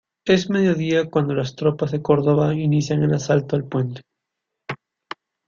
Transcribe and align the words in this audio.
Es 0.25 0.49
mediodía 0.49 1.11
cuando 1.11 1.35
las 1.35 1.53
tropas 1.55 1.91
de 1.91 2.01
Córdova 2.01 2.55
inician 2.55 3.03
el 3.03 3.13
asalto 3.13 3.55
al 3.55 3.65
puente. 3.65 4.01